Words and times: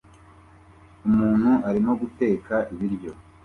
Umuntu 1.07 1.49
arimo 1.69 1.91
guteka 2.01 2.55
ibiryo 2.73 3.11